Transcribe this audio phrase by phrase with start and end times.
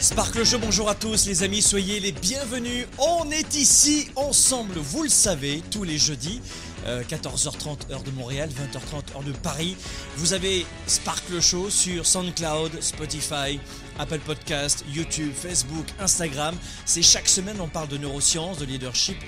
[0.00, 2.86] Sparkle Show, bonjour à tous les amis, soyez les bienvenus.
[2.96, 6.40] On est ici ensemble, vous le savez, tous les jeudis.
[6.86, 9.76] 14h30 heure de Montréal, 20h30 heure de Paris.
[10.16, 13.60] Vous avez Sparkle Show sur SoundCloud, Spotify,
[13.98, 16.56] Apple Podcast, YouTube, Facebook, Instagram.
[16.86, 19.18] C'est chaque semaine on parle de neurosciences, de leadership,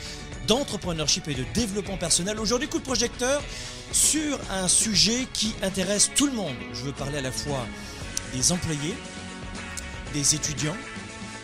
[0.47, 2.41] d'entrepreneurship et de développement personnel.
[2.41, 3.43] Aujourd'hui coup de projecteur
[3.93, 6.57] sur un sujet qui intéresse tout le monde.
[6.73, 7.67] Je veux parler à la fois
[8.35, 8.95] des employés,
[10.13, 10.77] des étudiants,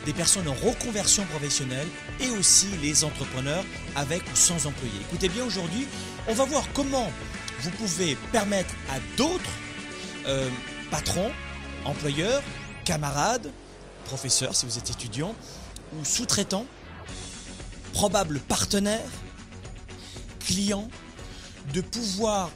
[0.04, 1.86] des personnes en reconversion professionnelle
[2.20, 3.64] et aussi les entrepreneurs
[3.96, 5.00] avec ou sans employés.
[5.08, 5.86] Écoutez bien, aujourd'hui,
[6.28, 7.10] on va voir comment
[7.60, 9.50] vous pouvez permettre à d'autres
[10.26, 10.48] euh,
[10.90, 11.30] patrons,
[11.84, 12.42] employeurs,
[12.84, 13.50] camarades,
[14.04, 15.34] professeurs si vous êtes étudiant,
[15.98, 16.66] ou sous-traitants,
[17.92, 19.10] probables partenaires,
[20.40, 20.88] clients,
[21.74, 22.50] de pouvoir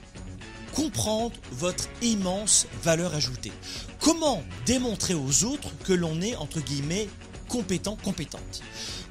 [0.75, 3.53] comprendre votre immense valeur ajoutée.
[4.01, 7.09] Comment démontrer aux autres que l'on est, entre guillemets,
[7.49, 8.63] compétent, compétente?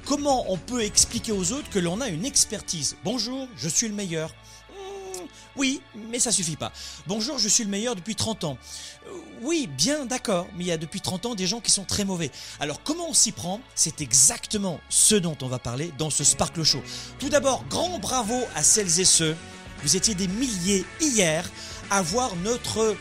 [0.04, 2.96] Comment on peut expliquer aux autres que l'on a une expertise?
[3.04, 4.30] Bonjour, je suis le meilleur.
[4.70, 6.72] Hmm, oui, mais ça suffit pas.
[7.06, 8.58] Bonjour, je suis le meilleur depuis 30 ans.
[9.06, 9.10] Euh,
[9.42, 12.04] oui, bien d'accord, mais il y a depuis 30 ans des gens qui sont très
[12.04, 12.30] mauvais.
[12.58, 13.60] Alors comment on s'y prend?
[13.76, 16.82] C'est exactement ce dont on va parler dans ce Sparkle Show.
[17.20, 19.36] Tout d'abord, grand bravo à celles et ceux
[19.82, 21.48] vous étiez des milliers hier
[21.90, 22.96] à voir notre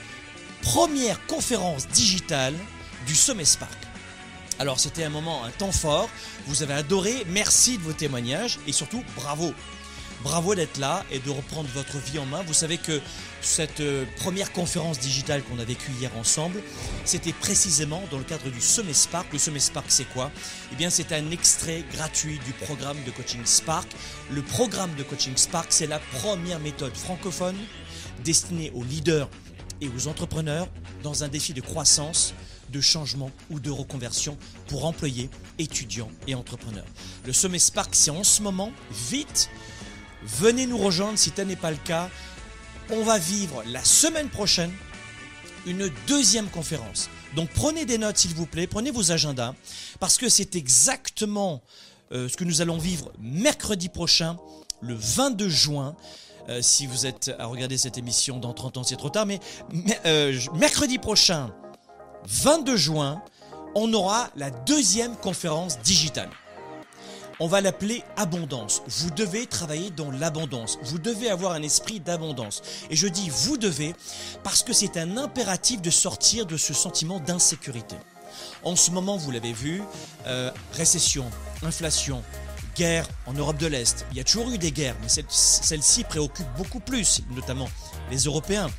[0.62, 2.54] première conférence digitale
[3.08, 3.78] du Sommet Spark.
[4.60, 6.10] Alors c'était un moment, un temps fort,
[6.46, 9.54] vous avez adoré, merci de vos témoignages et surtout bravo.
[10.24, 12.44] Bravo d'être là et de reprendre votre vie en main.
[12.46, 13.02] Vous savez que
[13.42, 16.62] cette euh, première conférence digitale qu'on a vécue hier ensemble,
[17.06, 19.32] c'était précisément dans le cadre du Sommet Spark.
[19.34, 20.32] Le Sommet Spark, c'est quoi?
[20.72, 23.88] Eh bien, c'est un extrait gratuit du programme de coaching Spark.
[24.32, 27.58] Le programme de coaching Spark, c'est la première méthode francophone
[28.24, 29.30] destinée aux leaders
[29.82, 30.68] et aux entrepreneurs
[31.04, 32.34] dans un défi de croissance
[32.70, 36.86] de changement ou de reconversion pour employés, étudiants et entrepreneurs.
[37.26, 38.72] Le sommet Spark, c'est en ce moment,
[39.10, 39.50] vite,
[40.24, 42.10] Venez nous rejoindre si tel n'est pas le cas.
[42.94, 44.72] On va vivre la semaine prochaine
[45.66, 47.10] une deuxième conférence.
[47.36, 49.54] Donc prenez des notes s'il vous plaît, prenez vos agendas,
[50.02, 51.62] parce que c'est exactement
[52.12, 54.38] euh, ce que nous allons vivre mercredi prochain,
[54.82, 55.96] le 22 juin.
[56.50, 59.40] Euh, si vous êtes à regarder cette émission dans 30 ans, c'est trop tard, mais,
[60.06, 61.54] euh, mercredi prochain,
[62.26, 63.22] 22 juin,
[63.74, 66.30] on aura la deuxième conférence digitale.
[67.44, 68.84] On va l'appeler abondance.
[68.86, 70.78] Vous devez travailler dans l'abondance.
[70.84, 72.62] Vous devez avoir un esprit d'abondance.
[72.92, 73.96] Et je dis vous devez
[74.44, 77.96] parce que c'est un impératif de sortir de ce sentiment d'insécurité.
[78.64, 79.82] En ce moment, vous l'avez vu,
[80.28, 81.26] euh, récession,
[81.64, 82.22] inflation,
[82.76, 84.06] guerre en Europe de l'Est.
[84.12, 87.70] Il y a toujours eu des guerres, mais celle-ci préoccupe beaucoup plus, notamment
[88.12, 88.70] les Européens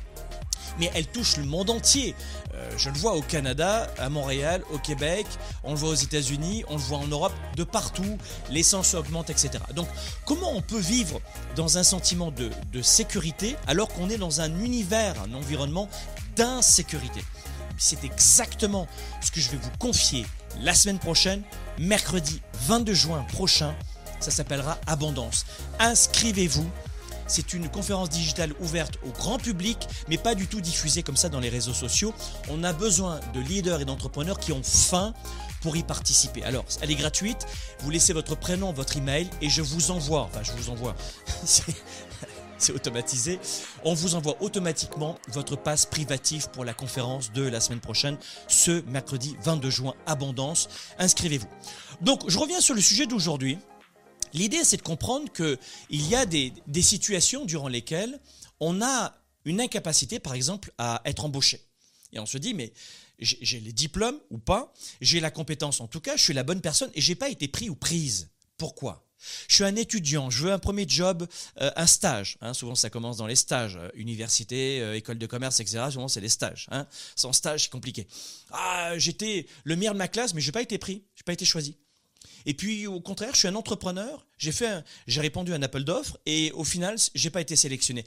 [0.79, 2.15] mais elle touche le monde entier.
[2.53, 5.25] Euh, je le vois au Canada, à Montréal, au Québec,
[5.63, 8.17] on le voit aux États-Unis, on le voit en Europe, de partout,
[8.49, 9.51] l'essence augmente, etc.
[9.75, 9.87] Donc
[10.25, 11.21] comment on peut vivre
[11.55, 15.89] dans un sentiment de, de sécurité alors qu'on est dans un univers, un environnement
[16.35, 17.21] d'insécurité?
[17.77, 18.87] C'est exactement
[19.21, 20.25] ce que je vais vous confier
[20.61, 21.41] la semaine prochaine,
[21.79, 23.73] mercredi 22 juin prochain.
[24.19, 25.45] Ça s'appellera Abondance.
[25.79, 26.69] Inscrivez-vous
[27.27, 31.29] c'est une conférence digitale ouverte au grand public, mais pas du tout diffusée comme ça
[31.29, 32.13] dans les réseaux sociaux.
[32.49, 35.13] On a besoin de leaders et d'entrepreneurs qui ont faim
[35.61, 36.43] pour y participer.
[36.43, 37.47] Alors, elle est gratuite.
[37.79, 40.23] Vous laissez votre prénom, votre email, et je vous envoie.
[40.23, 40.95] Enfin, je vous envoie.
[42.63, 43.39] c'est automatisé.
[43.83, 48.17] On vous envoie automatiquement votre passe privatif pour la conférence de la semaine prochaine,
[48.47, 50.69] ce mercredi 22 juin, Abondance.
[50.97, 51.47] Inscrivez-vous.
[52.01, 53.59] Donc, je reviens sur le sujet d'aujourd'hui.
[54.33, 58.19] L'idée, c'est de comprendre qu'il y a des, situations durant lesquelles
[58.59, 61.61] on a une incapacité, par exemple, à être embauché.
[62.11, 62.73] Et on se dit, mais
[63.19, 66.61] j'ai les diplômes ou pas, j'ai la compétence en tout cas, je suis la bonne
[66.61, 68.29] personne et j'ai pas été pris ou prise.
[68.57, 69.07] Pourquoi?
[69.47, 71.27] Je suis un étudiant, je veux un premier job,
[71.61, 72.37] euh, un stage.
[72.41, 72.53] Hein.
[72.53, 75.85] souvent, ça commence dans les stages, euh, université, euh, école de commerce, etc.
[75.91, 76.67] Souvent, c'est les stages.
[76.71, 76.87] Hein.
[77.15, 78.07] Sans stage, c'est compliqué.
[78.51, 81.25] Ah, j'étais le meilleur de ma classe, mais je n'ai pas été pris, je n'ai
[81.25, 81.77] pas été choisi.
[82.45, 86.17] Et puis au contraire, je suis un entrepreneur, j'ai fait répondu à un appel d'offres
[86.25, 88.05] et au final, j'ai pas été sélectionné.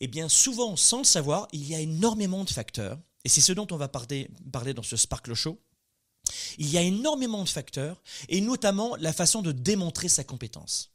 [0.00, 3.52] Eh bien souvent, sans le savoir, il y a énormément de facteurs et c'est ce
[3.52, 5.58] dont on va parler dans ce Sparkle Show.
[6.58, 10.93] Il y a énormément de facteurs et notamment la façon de démontrer sa compétence.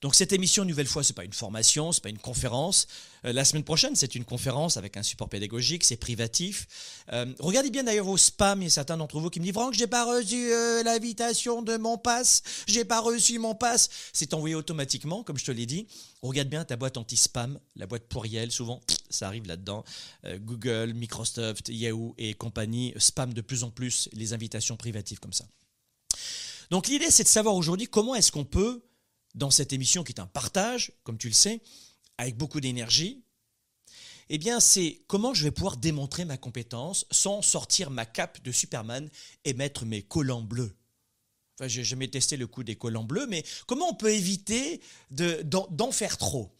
[0.00, 2.86] Donc cette émission, une nouvelle fois, c'est pas une formation, c'est pas une conférence.
[3.24, 6.66] Euh, la semaine prochaine, c'est une conférence avec un support pédagogique, c'est privatif.
[7.12, 8.60] Euh, regardez bien d'ailleurs vos spams.
[8.60, 11.62] Il y a certains d'entre vous qui me disent Franck, j'ai pas reçu euh, l'invitation
[11.62, 13.88] de mon pass, j'ai pas reçu mon pass.
[14.12, 15.86] C'est envoyé automatiquement, comme je te l'ai dit.
[16.22, 19.84] Regarde bien ta boîte anti-spam, la boîte pourriel, souvent ça arrive là-dedans.
[20.40, 25.44] Google, Microsoft, Yahoo et compagnie spam de plus en plus les invitations privatives comme ça.
[26.70, 28.82] Donc l'idée, c'est de savoir aujourd'hui comment est-ce qu'on peut
[29.34, 31.60] dans cette émission qui est un partage, comme tu le sais,
[32.18, 33.24] avec beaucoup d'énergie,
[34.30, 38.52] eh bien, c'est comment je vais pouvoir démontrer ma compétence sans sortir ma cape de
[38.52, 39.10] Superman
[39.44, 40.74] et mettre mes collants bleus.
[41.58, 45.92] Enfin, j'ai jamais testé le coup des collants bleus, mais comment on peut éviter d'en
[45.92, 46.56] faire trop?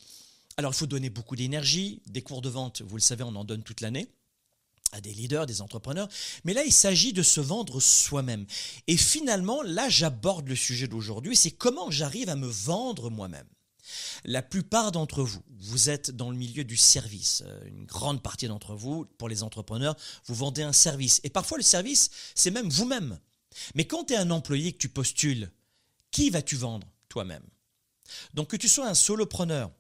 [0.57, 2.03] Alors, il faut donner beaucoup d'énergie.
[2.07, 4.09] Des cours de vente, vous le savez, on en donne toute l'année
[4.95, 6.09] à des leaders, des entrepreneurs.
[6.45, 8.47] Mais là, il s'agit de se vendre soi-même.
[8.87, 13.47] Et finalement, là, j'aborde le sujet d'aujourd'hui, c'est comment j'arrive à me vendre moi-même.
[14.25, 17.43] La plupart d'entre vous, vous êtes dans le milieu du service.
[17.45, 19.97] Euh, une grande partie d'entre vous, pour les entrepreneurs,
[20.27, 21.21] vous vendez un service.
[21.25, 23.19] Et parfois, le service, c'est même vous-même.
[23.75, 25.51] Mais quand tu es un employé que tu postules,
[26.11, 27.45] qui vas-tu vendre Toi-même?
[28.33, 29.71] Donc que tu sois un solopreneur,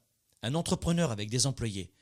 [0.43, 1.94] un entrepreneur avec des employés,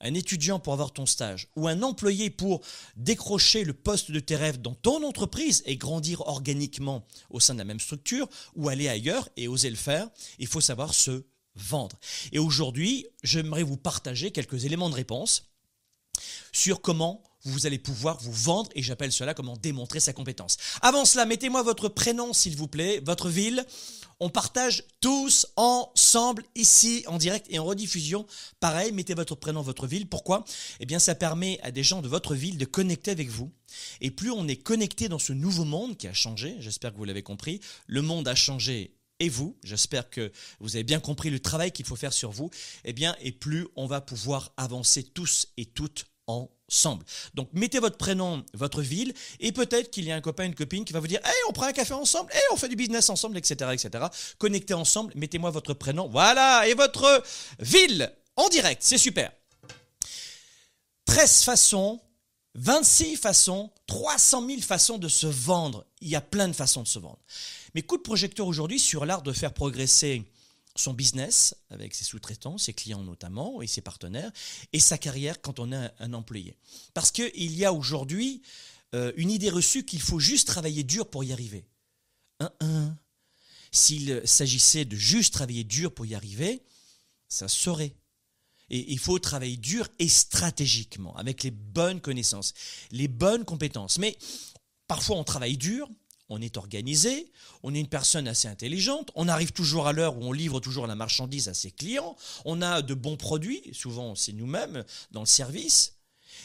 [0.00, 2.60] un étudiant pour avoir ton stage ou un employé pour
[2.96, 7.58] décrocher le poste de tes rêves dans ton entreprise et grandir organiquement au sein de
[7.58, 10.08] la même structure ou aller ailleurs et oser le faire,
[10.38, 11.24] il faut savoir se
[11.54, 11.98] vendre.
[12.32, 15.50] Et aujourd'hui, j'aimerais vous partager quelques éléments de réponse
[16.52, 20.56] sur comment vous allez pouvoir vous vendre et j'appelle cela comment démontrer sa compétence.
[20.82, 23.64] Avant cela, mettez-moi votre prénom s'il vous plaît, votre ville.
[24.22, 28.26] On partage tous ensemble ici en direct et en rediffusion.
[28.60, 30.06] Pareil, mettez votre prénom, votre ville.
[30.06, 30.44] Pourquoi?
[30.78, 33.50] Eh bien, ça permet à des gens de votre ville de connecter avec vous.
[34.02, 37.04] Et plus on est connecté dans ce nouveau monde qui a changé, j'espère que vous
[37.04, 41.40] l'avez compris, le monde a changé et vous, j'espère que vous avez bien compris le
[41.40, 42.50] travail qu'il faut faire sur vous,
[42.84, 46.06] eh bien, et plus on va pouvoir avancer tous et toutes
[46.70, 47.04] ensemble.
[47.34, 50.84] Donc mettez votre prénom, votre ville, et peut-être qu'il y a un copain, une copine
[50.84, 53.10] qui va vous dire Hey, on prend un café ensemble, hey, on fait du business
[53.10, 53.70] ensemble, etc.
[53.72, 54.04] etc.
[54.38, 57.22] Connectez ensemble, mettez-moi votre prénom, voilà, et votre
[57.58, 59.32] ville en direct, c'est super.
[61.06, 62.00] 13 façons,
[62.54, 65.84] 26 façons, 300 000 façons de se vendre.
[66.00, 67.18] Il y a plein de façons de se vendre.
[67.74, 70.24] Mais coup de projecteur aujourd'hui sur l'art de faire progresser
[70.80, 74.32] son business avec ses sous-traitants, ses clients notamment et ses partenaires,
[74.72, 76.56] et sa carrière quand on est un, employé.
[76.94, 78.42] Parce qu'il y a aujourd'hui
[78.94, 81.64] euh, une idée reçue qu'il faut juste travailler dur pour y arriver.
[83.70, 86.62] S'il s'agissait de juste travailler dur pour y arriver,
[87.28, 87.94] ça saurait.
[88.70, 92.54] Et il faut travailler dur et stratégiquement, avec les bonnes connaissances,
[92.90, 93.98] les bonnes compétences.
[93.98, 94.16] Mais
[94.86, 95.88] parfois on travaille dur,
[96.30, 97.30] on est organisé,
[97.62, 100.86] on est une personne assez intelligente, on arrive toujours à l'heure où on livre toujours
[100.86, 105.26] la marchandise à ses clients, on a de bons produits, souvent c'est nous-mêmes dans le
[105.26, 105.96] service,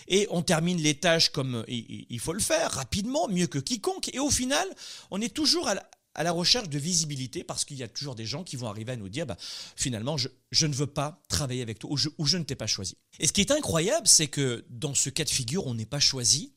[0.07, 4.19] et on termine les tâches comme il faut le faire, rapidement, mieux que quiconque, et
[4.19, 4.67] au final,
[5.11, 5.75] on est toujours à
[6.23, 8.95] la, recherche de visibilité parce qu'il y a toujours des gens qui vont arriver à
[8.95, 9.37] nous dire bah,
[9.75, 10.29] finalement je,
[10.65, 12.97] ne veux pas travailler avec toi ou ou je ne t'ai pas choisi.
[13.19, 15.99] Et ce qui est incroyable, c'est que dans ce cas de figure, on n'est pas
[15.99, 16.53] choisi,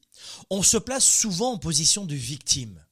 [0.50, 2.84] on se place souvent en position de victime.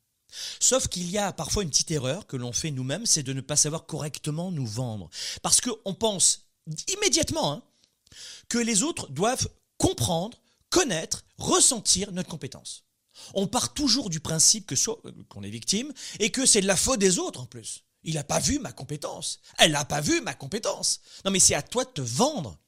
[0.60, 3.40] Sauf qu'il y a parfois une petite erreur que l'on fait nous-mêmes, c'est de ne
[3.40, 5.08] pas savoir correctement nous vendre.
[5.42, 6.46] Parce qu'on pense
[6.88, 7.62] immédiatement hein,
[8.48, 9.48] que les autres doivent
[9.78, 10.38] comprendre,
[10.70, 12.84] connaître, ressentir notre compétence.
[13.34, 14.74] On part toujours du principe que
[15.28, 17.84] qu'on est victime et que c'est de la faute des autres en plus.
[18.04, 19.40] Il n'a pas vu ma compétence.
[19.58, 21.00] Elle n'a pas vu ma compétence.
[21.24, 22.58] Non mais c'est à toi de te vendre.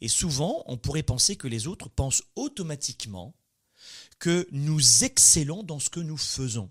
[0.00, 3.34] Et souvent, on pourrait penser que les autres pensent automatiquement
[4.18, 6.70] que nous excellons dans ce que nous faisons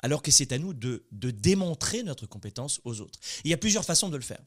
[0.00, 3.18] alors que c'est à nous de, démontrer notre compétence aux autres.
[3.44, 4.40] il y a plusieurs façons de le faire.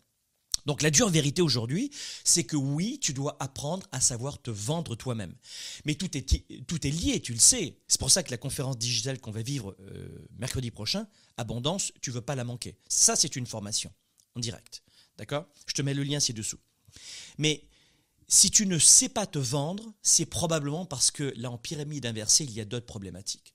[0.66, 1.90] Donc la dure vérité aujourd'hui,
[2.24, 5.34] c'est que oui, tu dois apprendre à savoir te vendre toi-même.
[5.86, 7.78] Mais tout est, lié, tu le sais.
[7.88, 11.08] C'est pour ça que la conférence digitale qu'on va vivre euh, mercredi prochain,
[11.38, 12.78] Abondance, tu veux pas la manquer.
[12.88, 13.92] Ça, c'est une formation
[14.36, 14.84] en direct.
[15.18, 15.48] D'accord?
[15.66, 16.60] Je te mets le lien ci-dessous.
[17.38, 17.64] Mais
[18.28, 22.44] si tu ne sais pas te vendre, c'est probablement parce que là, en pyramide inversée,
[22.44, 23.54] il y a d'autres problématiques.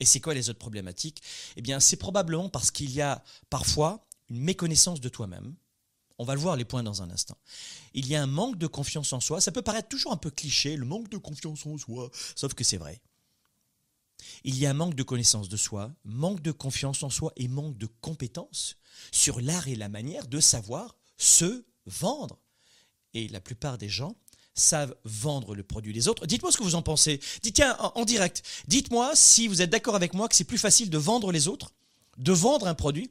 [0.00, 1.22] Et c'est quoi les autres problématiques?
[1.56, 5.54] Eh bien, c'est probablement parce qu'il y a parfois une méconnaissance de toi-même.
[6.18, 7.36] On va le voir les points dans un instant.
[7.92, 9.40] Il y a un manque de confiance en soi.
[9.40, 12.64] Ça peut paraître toujours un peu cliché, le manque de confiance en soi, sauf que
[12.64, 13.02] c'est vrai.
[14.44, 17.48] Il y a un manque de connaissance de soi, manque de confiance en soi et
[17.48, 18.76] manque de compétences
[19.12, 22.38] sur l'art et la manière de savoir se vendre.
[23.12, 24.16] Et la plupart des gens
[24.56, 26.26] savent vendre le produit des autres.
[26.26, 27.20] Dites-moi ce que vous en pensez.
[27.42, 30.90] Dites, tiens, en, direct, dites-moi si vous êtes d'accord avec moi que c'est plus facile
[30.90, 31.72] de vendre les autres,
[32.18, 33.10] de vendre un produit,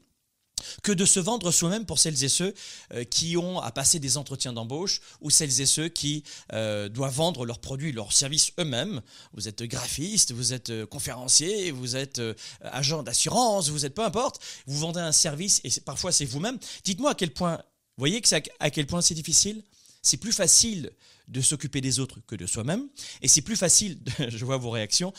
[0.83, 2.53] que de se vendre soi-même pour celles et ceux
[2.93, 6.23] euh, qui ont à passer des entretiens d'embauche ou celles et ceux qui
[6.53, 9.01] euh, doivent vendre leurs produits, leurs services eux-mêmes.
[9.33, 12.21] Vous êtes graphiste, vous êtes euh, conférencier, vous êtes
[12.61, 16.57] agent d'assurance, vous êtes peu importe, vous vendez un service et parfois c'est vous-même.
[16.83, 17.61] Dites-moi à quel point,
[17.97, 19.61] voyez que à quel point c'est difficile?
[20.05, 20.91] C'est plus facile
[21.27, 22.87] de s'occuper des autres que de soi-même
[23.23, 25.11] et c'est plus facile, je vois vos réactions,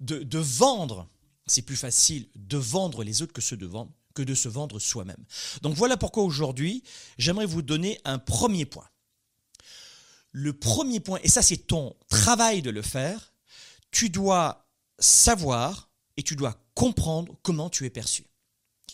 [0.00, 1.06] de, vendre.
[1.46, 3.70] C'est plus facile de vendre les autres que de
[4.14, 5.22] que de se vendre soi-même.
[5.60, 6.82] Donc voilà pourquoi aujourd'hui,
[7.18, 8.88] j'aimerais vous donner un premier point.
[10.32, 13.34] Le premier point, et ça c'est ton travail de le faire,
[13.90, 14.66] tu dois
[14.98, 18.24] savoir et tu dois comprendre comment tu es perçu.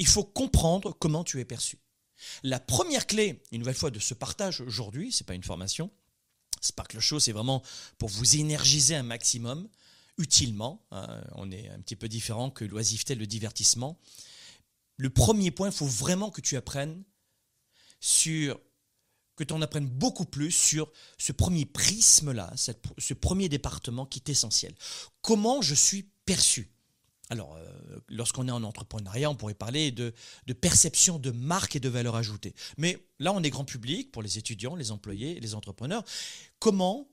[0.00, 1.78] Il faut comprendre comment tu es perçu.
[2.42, 5.90] La première clé, une nouvelle fois, de ce partage aujourd'hui, ce n'est pas une formation,
[6.61, 7.62] Sparkle Show, c'est vraiment
[7.99, 9.68] pour vous énergiser un maximum,
[10.18, 10.82] utilement.
[10.90, 11.23] Hein.
[11.35, 13.99] on est un petit peu différent que l'oisiveté, le divertissement
[14.96, 17.02] le premier point, il faut vraiment que tu apprennes
[18.00, 18.58] sur,
[19.37, 24.30] que tu en apprennes beaucoup plus sur ce premier prisme-là, ce premier département qui est
[24.30, 24.75] essentiel.
[25.20, 26.70] Comment je suis perçu?
[27.28, 30.12] Alors, euh, lorsqu'on est en entrepreneuriat, on pourrait parler de,
[30.61, 32.54] perception de marque et de valeur ajoutée.
[32.76, 36.04] Mais là, on est grand public pour les étudiants, les employés, les entrepreneurs.
[36.61, 37.09] Comment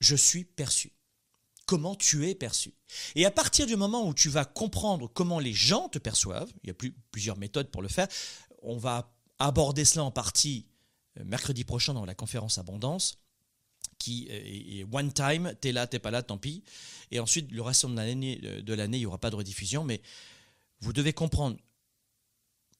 [0.00, 0.92] je suis perçu?
[1.66, 2.74] Comment tu es perçu?
[3.14, 6.68] Et à partir du moment où tu vas comprendre comment les gens te perçoivent, il
[6.68, 8.08] y a plus, plusieurs méthodes pour le faire,
[8.62, 10.66] on va aborder cela en partie
[11.18, 13.18] euh, mercredi prochain dans la conférence Abondance,
[14.02, 16.64] qui est one time, t'es là, t'es pas là, tant pis.
[17.10, 20.02] Et ensuite, le reste de l'année, de l'année, il n'y aura pas de rediffusion, mais
[20.80, 21.56] vous devez comprendre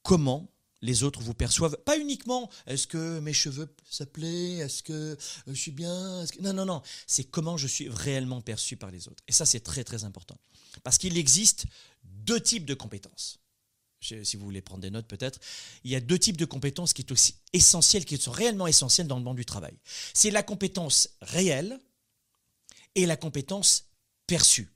[0.03, 0.49] comment
[0.81, 1.77] les autres vous perçoivent.
[1.85, 6.67] Pas uniquement est-ce que mes cheveux ça est-ce que euh, je suis bien, non non
[6.67, 9.23] non, c'est comment je suis réellement perçu par les autres.
[9.29, 10.39] Et ça c'est très très important
[10.83, 11.67] parce qu'il existe
[12.05, 13.39] deux types de compétences.
[14.03, 15.39] Si vous voulez prendre des notes peut-être,
[15.85, 19.07] il y a deux types de compétences qui sont aussi essentielles, qui sont réellement essentielles
[19.07, 19.75] dans le monde du travail.
[20.15, 21.79] C'est la compétence réelle
[22.95, 23.87] et la compétence
[24.27, 24.73] perçue.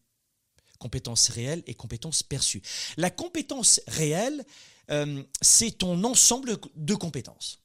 [0.79, 2.63] Compétence réelle et compétence perçue.
[2.97, 4.45] La compétence réelle,
[4.91, 7.61] euh, c'est ton ensemble de compétences.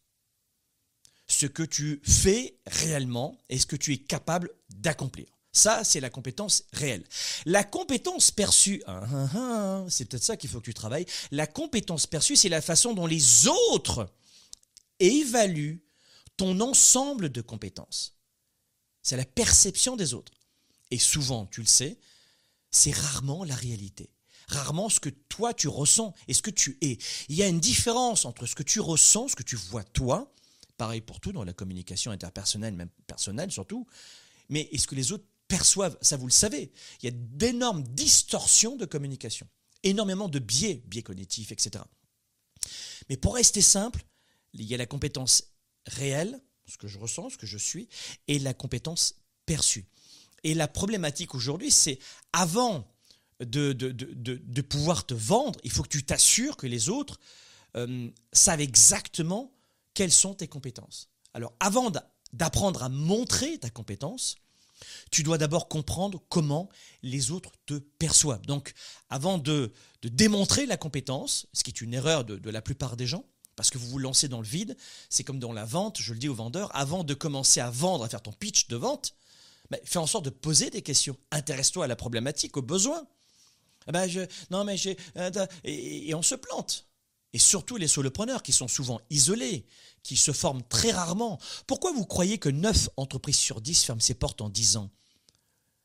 [1.28, 5.28] Ce que tu fais réellement et ce que tu es capable d'accomplir.
[5.54, 7.04] Ça, c'est la compétence réelle.
[7.46, 11.06] La compétence perçue, ah, ah, ah, c'est peut-être ça qu'il faut que tu travailles.
[11.32, 14.10] La compétence perçue, c'est la façon dont les autres
[15.00, 15.84] évaluent
[16.38, 18.16] ton ensemble de compétences.
[19.02, 20.32] C'est la perception des autres.
[20.90, 22.00] Et souvent, tu le sais,
[22.70, 24.10] c'est rarement la réalité
[24.52, 26.98] rarement ce que toi tu ressens et ce que tu es.
[27.30, 30.32] Il y a une différence entre ce que tu ressens, ce que tu vois toi,
[30.78, 33.88] pareil pour tout dans la communication interpersonnelle, même personnelle surtout,
[34.50, 36.72] mais est-ce que les autres perçoivent Ça, vous le savez.
[37.02, 39.48] Il y a d'énormes distorsions de communication,
[39.84, 41.84] énormément de biais, biais cognitifs, etc.
[43.10, 44.06] Mais pour rester simple,
[44.54, 45.44] il y a la compétence
[45.88, 47.90] réelle, ce que je ressens, ce que je suis,
[48.30, 49.16] et la compétence
[49.46, 49.86] perçue.
[50.44, 52.00] Et la problématique aujourd'hui, c'est
[52.32, 52.88] avant
[53.42, 57.20] de, de, pouvoir te vendre, il faut que tu t'assures que les autres
[57.76, 59.52] euh, savent exactement
[59.94, 61.10] quelles sont tes compétences.
[61.34, 61.92] Alors avant
[62.32, 64.36] d'apprendre à montrer ta compétence,
[65.12, 66.70] tu dois d'abord comprendre comment
[67.04, 68.46] les autres te perçoivent.
[68.46, 68.74] Donc
[69.10, 69.72] avant de,
[70.04, 73.78] démontrer la compétence, ce qui est une erreur de, la plupart des gens, parce que
[73.78, 74.76] vous vous lancez dans le vide,
[75.10, 78.04] c'est comme dans la vente, je le dis aux vendeurs, avant de commencer à vendre,
[78.06, 79.14] à faire ton pitch de vente,
[79.70, 81.18] ben, fais en sorte de poser des questions.
[81.32, 83.06] Intéresse-toi à la problématique, aux besoins.
[83.88, 86.86] Ah ben non mais j'ai, euh, et, on se plante.
[87.34, 89.66] Et surtout les solopreneurs qui sont souvent isolés,
[90.04, 91.40] qui se forment très rarement.
[91.68, 94.92] Pourquoi vous croyez que 9 entreprises sur 10 ferment ses portes en 10 ans?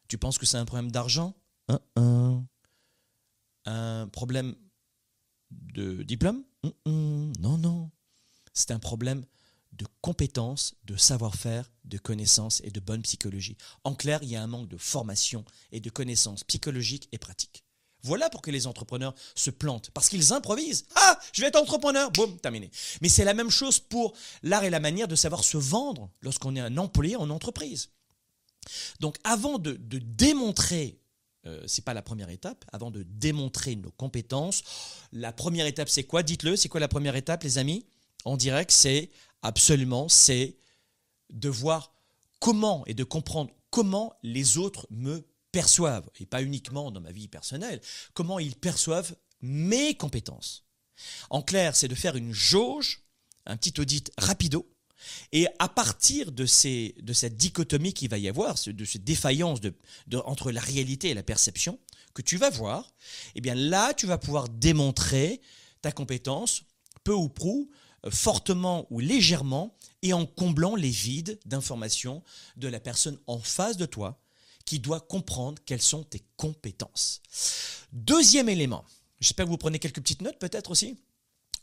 [0.09, 1.35] Tu penses que c'est un problème d'argent?
[3.65, 4.57] Un problème
[5.51, 6.45] de diplôme?
[6.85, 7.91] Non, non.
[8.55, 9.25] C'est un problème
[9.73, 13.59] de compétences, de savoir-faire, de connaissances et de bonne psychologie.
[13.85, 17.66] En clair, il y a un manque de formation et de connaissances psychologiques et pratiques.
[18.07, 20.87] Voilà pour que les entrepreneurs se plantent, parce qu'ils improvisent.
[20.95, 22.71] Ah, je vais être entrepreneur, boum, terminé.
[23.01, 26.55] Mais c'est la même chose pour l'art et la manière de savoir se vendre lorsqu'on
[26.55, 27.91] est un employé en entreprise.
[29.01, 31.01] Donc avant de, démontrer,
[31.47, 34.63] euh, c'est pas la première étape, avant de démontrer nos compétences,
[35.13, 36.23] la première étape c'est quoi?
[36.23, 37.87] Dites-le, c'est quoi la première étape les amis?
[38.25, 39.11] En direct, c'est
[39.43, 40.57] absolument, c'est
[41.31, 41.93] de voir
[42.39, 47.29] comment et de comprendre comment les autres me perçoivent, et pas uniquement dans ma vie
[47.29, 47.81] personnelle,
[48.13, 50.67] comment ils perçoivent mes compétences.
[51.31, 53.05] En clair, c'est de faire une jauge,
[53.47, 54.71] un petit audit rapido,
[55.33, 59.63] et à partir de, ces, de cette dichotomie qu'il va y avoir, de cette défaillance
[59.63, 59.73] de,
[60.27, 61.79] entre la réalité et la perception,
[62.13, 62.93] que tu vas voir,
[63.35, 65.41] eh bien là, tu vas pouvoir démontrer
[65.81, 66.65] ta compétence
[67.03, 67.71] peu ou prou,
[68.05, 72.23] euh, fortement ou légèrement, et en comblant les vides d'informations
[72.57, 74.21] de la personne en face de toi
[74.67, 77.23] qui doit comprendre quelles sont tes compétences.
[77.93, 78.85] Deuxième élément,
[79.21, 80.99] j'espère que vous prenez quelques petites notes peut-être aussi.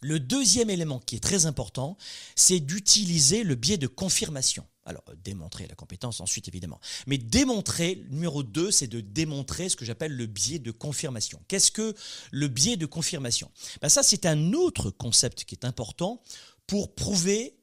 [0.02, 1.98] Le deuxième élément qui est très important,
[2.36, 4.66] c'est d'utiliser le biais de confirmation.
[4.86, 6.82] Alors, démontrer la compétence ensuite, évidemment.
[7.08, 11.42] Mais démontrer, numéro 2, c'est de démontrer ce que j'appelle le biais de confirmation.
[11.48, 11.96] Qu'est-ce que
[12.32, 13.50] le biais de confirmation?
[13.82, 16.22] Ben Ça, c'est un autre concept qui est important
[16.68, 17.56] pour prouver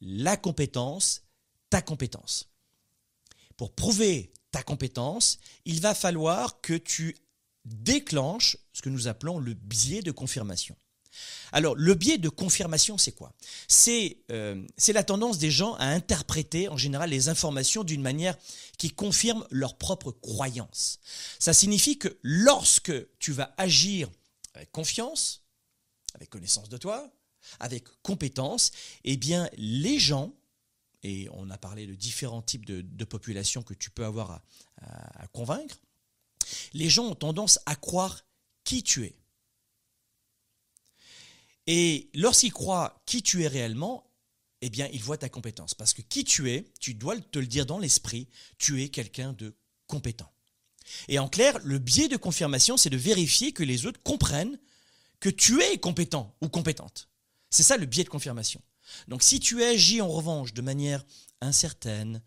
[0.00, 1.22] la compétence,
[1.70, 2.48] ta compétence.
[3.56, 7.16] Pour prouver ta compétence, il va falloir que tu
[7.64, 10.76] déclenches ce que nous appelons le biais de confirmation.
[11.50, 13.32] Alors, le biais de confirmation, c'est quoi?
[13.88, 18.38] Euh, C'est la tendance des gens à interpréter en général les informations d'une manière
[18.78, 21.00] qui confirme leur propre croyance.
[21.40, 24.08] Ça signifie que lorsque tu vas agir
[24.54, 25.42] avec confiance,
[26.14, 27.12] avec connaissance de toi,
[27.58, 28.70] avec compétence,
[29.02, 30.32] eh bien, les gens,
[31.04, 34.42] et on a parlé de différents types de, populations que tu peux avoir
[34.80, 35.76] à convaincre,
[36.72, 38.24] les gens ont tendance à croire
[38.64, 39.14] qui tu es.
[41.66, 44.10] Et lorsqu'ils croient qui tu es réellement,
[44.60, 45.74] eh bien, ils voient ta compétence.
[45.74, 49.32] Parce que qui tu es, tu dois te le dire dans l'esprit, tu es quelqu'un
[49.34, 49.54] de
[49.86, 50.32] compétent.
[51.08, 54.58] Et en clair, le biais de confirmation, c'est de vérifier que les autres comprennent
[55.20, 57.08] que tu es compétent ou compétente.
[57.50, 58.60] C'est ça le biais de confirmation.
[59.08, 61.04] Donc si tu agis en revanche de manière
[61.40, 62.22] incertaine,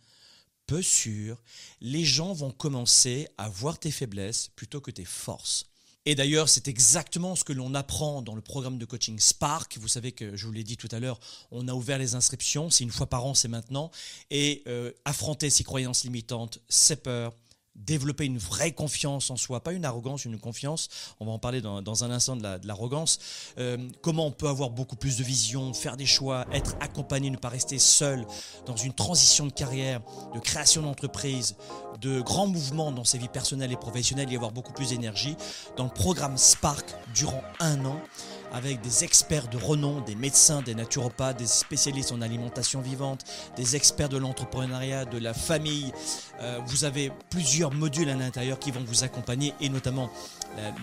[0.67, 1.41] peu sûre,
[1.81, 5.65] les gens vont commencer à voir tes faiblesses plutôt que tes forces.
[6.05, 9.77] Et d'ailleurs, c'est exactement ce que l'on apprend dans le programme de coaching Spark.
[9.77, 11.19] Vous savez que, je vous l'ai dit tout à l'heure,
[11.51, 12.69] on a ouvert les inscriptions.
[12.69, 13.91] C'est une fois par an, c'est maintenant.
[14.29, 17.33] Et euh, affronter ses croyances limitantes, ses peurs,
[17.77, 20.89] développer une vraie confiance en soi, pas une arrogance, une confiance.
[21.19, 23.19] On va en parler dans, un instant de l'arrogance.
[23.57, 27.37] Euh, comment on peut avoir beaucoup plus de vision, faire des choix, être accompagné, ne
[27.37, 28.25] pas rester seul
[28.65, 30.01] dans une transition de carrière,
[30.33, 31.55] de création d'entreprise,
[32.01, 35.35] de grands mouvements dans ses vies personnelles et professionnelles, y avoir beaucoup plus d'énergie.
[35.75, 37.99] Dans le programme Spark, durant un an,
[38.51, 43.25] avec des experts de renom, des médecins, des naturopathes, des spécialistes en alimentation vivante,
[43.55, 45.91] des experts de l'entrepreneuriat, de la famille.
[46.41, 50.09] Euh, vous avez plusieurs modules à l'intérieur qui vont vous accompagner et notamment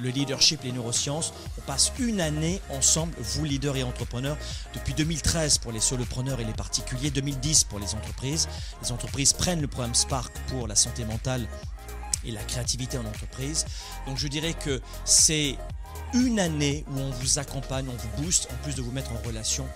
[0.00, 1.32] le leadership, les neurosciences.
[1.58, 4.36] On passe une année ensemble, vous leaders et entrepreneurs,
[4.72, 8.48] depuis 2013 pour les solopreneurs et les particuliers, 2010 pour les entreprises.
[8.82, 11.46] Les entreprises prennent le programme Spark pour la santé mentale
[12.24, 13.66] et la créativité en entreprise.
[14.06, 15.56] Donc je dirais que c'est
[16.14, 19.26] une année où on vous accompagne, on vous booste, en plus de vous mettre en
[19.26, 19.66] relation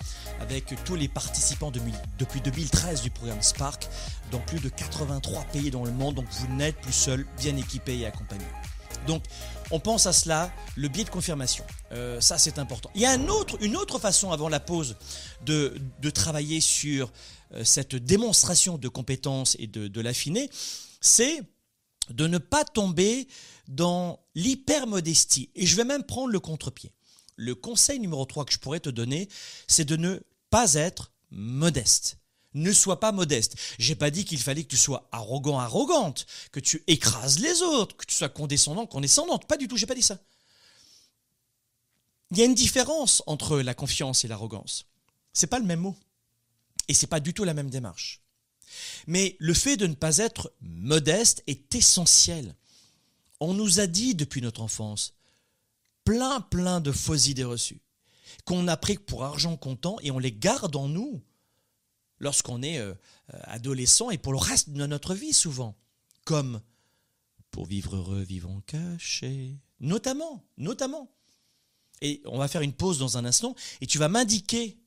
[0.41, 1.73] avec tous les participants
[2.19, 3.89] depuis 2013 du programme Spark
[4.31, 6.15] dans plus de 83 pays dans le monde.
[6.15, 8.45] Donc vous n'êtes plus seul, bien équipé et accompagné.
[9.07, 9.25] Donc
[9.71, 11.65] on pense à cela, le biais de confirmation.
[11.93, 12.91] Euh, ça c'est important.
[12.95, 14.97] Il y a une autre façon avant la pause
[15.45, 15.75] de,
[16.15, 17.11] travailler sur
[17.55, 20.49] euh, cette démonstration de compétences et de, de l'affiner,
[21.01, 21.43] c'est
[22.11, 23.29] de ne pas tomber
[23.69, 25.51] dans l'hypermodestie.
[25.57, 26.93] Et je vais même prendre le contre-pied.
[27.37, 29.29] Le conseil numéro 3 que je pourrais te donner,
[29.67, 30.21] c'est de ne
[30.51, 32.19] pas être modeste.
[32.55, 33.57] Ne sois pas modeste.
[33.79, 37.97] J'ai pas dit qu'il fallait que tu sois arrogant, arrogante, que tu écrases les autres,
[37.97, 39.47] que tu sois condescendant, condescendante.
[39.47, 40.19] Pas du tout, j'ai pas dit ça.
[42.31, 44.87] Il y a une différence entre la confiance et l'arrogance.
[45.33, 45.97] C'est pas le même mot.
[46.87, 48.23] Et c'est pas du tout la même démarche.
[49.07, 52.55] Mais le fait de ne pas être modeste est essentiel.
[53.41, 55.15] On nous a dit depuis notre enfance
[56.05, 57.83] plein plein de fausses idées reçues
[58.45, 61.23] qu'on a pris pour argent comptant et on les garde en nous
[62.19, 62.95] lorsqu'on est euh,
[63.45, 65.77] adolescent et pour le reste de notre vie souvent.
[66.25, 66.61] Comme
[67.51, 69.57] pour vivre heureux, vivons cachés.
[69.81, 71.11] Notamment, notamment.
[72.01, 74.79] Et on va faire une pause dans un instant et tu vas m'indiquer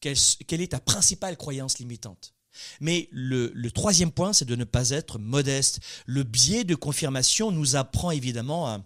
[0.00, 2.34] quelle est ta principale croyance limitante.
[2.80, 5.80] Mais le, troisième point, c'est de ne pas être modeste.
[6.06, 8.84] Le biais de confirmation nous apprend évidemment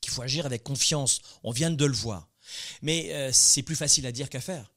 [0.00, 1.20] qu'il faut agir avec confiance.
[1.42, 2.28] On vient de le voir.
[2.82, 4.72] Mais euh, c'est plus facile à dire qu'à faire.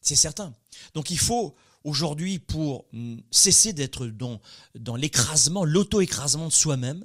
[0.00, 0.54] C'est certain.
[0.92, 4.40] Donc il faut aujourd'hui, pour mm, cesser d'être dans,
[4.74, 7.04] dans l'écrasement, l'auto-écrasement de soi-même,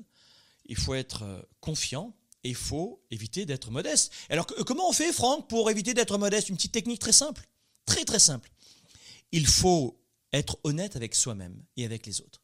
[0.65, 4.13] il faut être euh, confiant et il faut éviter d'être modeste.
[4.29, 6.49] Alors comment on fait, Franck, pour éviter d'être modeste?
[6.49, 7.47] Une petite technique très simple.
[7.85, 8.49] Très très simple.
[9.31, 9.99] Il faut
[10.33, 12.41] être honnête avec soi-même et avec les autres.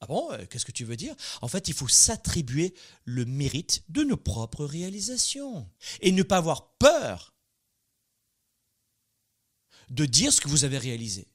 [0.00, 1.14] Ah bon, euh, qu'est-ce que tu veux dire?
[1.40, 5.68] En fait, il faut s'attribuer le mérite de nos propres réalisations
[6.00, 7.34] et ne pas avoir peur
[9.90, 11.28] de dire ce que vous avez réalisé,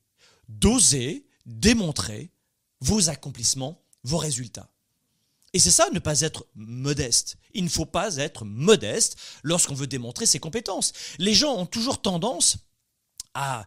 [0.48, 2.32] d'oser démontrer
[2.80, 4.72] vos accomplissements, vos résultats.
[5.54, 7.38] Et c'est ça, ne pas être modeste.
[7.54, 10.94] Il ne faut pas être modeste lorsqu'on veut démontrer ses compétences.
[11.18, 12.58] Les gens ont toujours tendance
[13.34, 13.66] à,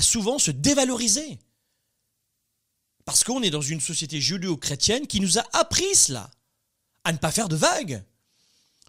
[0.00, 1.38] souvent se dévaloriser.
[3.04, 6.30] Parce qu'on est dans une société judéo-chrétienne qui nous a appris cela,
[7.04, 8.02] à ne pas faire de vagues.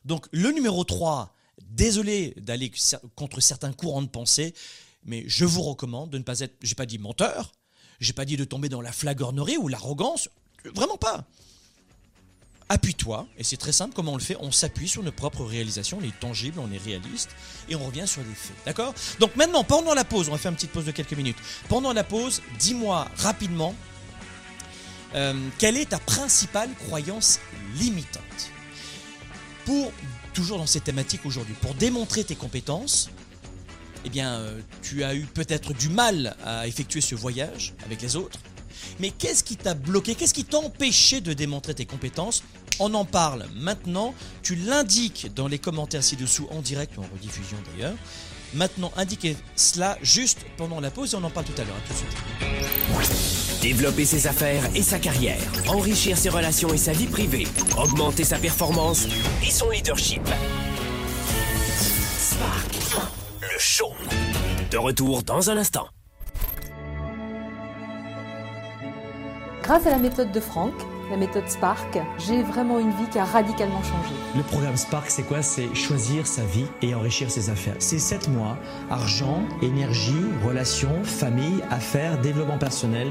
[0.06, 2.72] Donc le numéro 3, désolé d'aller
[3.15, 4.54] contre certains courants de pensée,
[5.06, 7.52] mais je vous recommande de ne pas être, j'ai pas dit menteur,
[8.00, 10.30] j'ai pas dit de tomber dans la flagornerie ou l'arrogance,
[10.76, 11.26] vraiment pas.
[12.74, 16.00] Appuie-toi, et c'est très simple comment on le fait, on s'appuie sur nos propres réalisations,
[16.02, 17.30] on est tangible, on est réaliste,
[17.70, 18.56] et on revient sur les faits.
[18.66, 18.96] D'accord?
[19.20, 21.38] Donc maintenant, pendant la pause, on va faire une petite pause de quelques minutes.
[21.70, 23.76] Pendant la pause, dis-moi rapidement,
[25.14, 27.40] euh, quelle est ta principale croyance
[27.76, 28.50] limitante?
[29.66, 29.92] Pour,
[30.34, 33.12] toujours dans cette thématique aujourd'hui, pour démontrer tes compétences,
[34.04, 38.16] eh bien, euh, tu as eu peut-être du mal à effectuer ce voyage avec les
[38.16, 38.40] autres.
[39.00, 40.16] Mais qu'est-ce qui t'a bloqué?
[40.16, 42.44] Qu'est-ce qui t'a empêché de démontrer tes compétences
[42.80, 44.14] On en parle maintenant.
[44.42, 47.96] Tu l'indiques dans les commentaires ci-dessous en direct ou en rediffusion d'ailleurs.
[48.54, 51.76] Maintenant, indiquez cela juste pendant la pause et on en parle tout à l'heure.
[51.88, 53.62] tout de suite.
[53.62, 58.38] Développer ses affaires et sa carrière, enrichir ses relations et sa vie privée, augmenter sa
[58.38, 59.08] performance
[59.42, 60.22] et son leadership.
[62.20, 62.76] Spark,
[63.42, 63.94] le show.
[64.70, 65.88] De retour dans un instant.
[69.64, 70.74] Grâce à la méthode de Franck,
[71.13, 74.15] la méthode Spark, j'ai vraiment une vie qui a radicalement changé.
[74.36, 75.43] Le programme Spark, c'est quoi?
[75.43, 77.76] C'est choisir sa vie et enrichir ses affaires.
[77.78, 78.58] C'est 7 mois,
[78.89, 83.10] argent, énergie, relations, famille, affaires, développement personnel.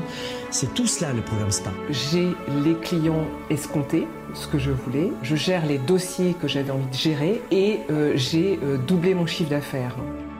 [0.50, 1.76] C'est tout cela le programme Spark.
[1.90, 2.34] J'ai
[2.64, 5.12] les clients escomptés, ce que je voulais.
[5.22, 9.26] Je gère les dossiers que j'avais envie de gérer et euh, j'ai euh, doublé mon
[9.26, 9.94] chiffre d'affaires.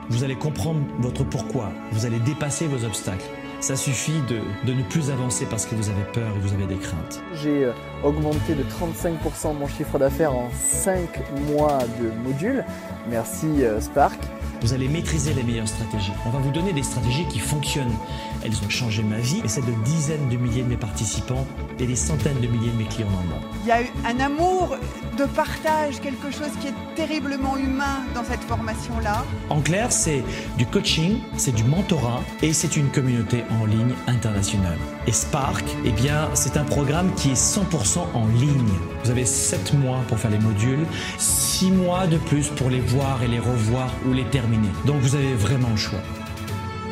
[0.09, 1.71] Vous allez comprendre votre pourquoi.
[1.93, 3.23] Vous allez dépasser vos obstacles.
[3.63, 6.75] Ça suffit de, ne plus avancer parce que vous avez peur et vous avez des
[6.75, 7.23] craintes.
[7.33, 7.71] J'ai euh,
[8.03, 11.07] augmenté de 35% mon chiffre d'affaires en 5
[11.47, 12.65] mois de module.
[13.09, 14.19] Merci euh, Spark.
[14.59, 16.11] Vous allez maîtriser les meilleures stratégies.
[16.25, 17.95] On va vous donner des stratégies qui fonctionnent.
[18.43, 21.47] Elles ont changé ma vie et celle de dizaines de milliers de mes participants
[21.79, 24.75] et des centaines de milliers de mes clients le Il y a eu un amour
[25.17, 29.23] de partage, quelque chose qui est terriblement humain dans cette formation-là.
[29.49, 30.23] En clair, c'est
[30.57, 34.77] du coaching, c'est du mentorat et c'est une communauté en ligne internationale.
[35.07, 38.73] Et Spark, eh bien, c'est un programme qui est 100% en ligne.
[39.03, 40.85] Vous avez 7 mois pour faire les modules,
[41.17, 44.69] 6 mois de plus pour les voir et les revoir ou les terminer.
[44.85, 45.99] Donc vous avez vraiment le choix.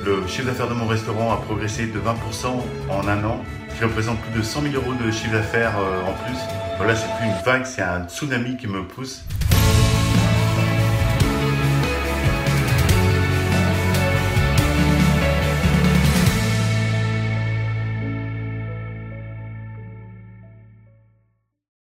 [0.03, 2.47] Le chiffre d'affaires de mon restaurant a progressé de 20%
[2.89, 3.43] en un an,
[3.77, 6.37] qui représente plus de 100 000 euros de chiffre d'affaires euh, en plus.
[6.77, 9.23] Voilà, c'est plus une vague, c'est un tsunami qui me pousse.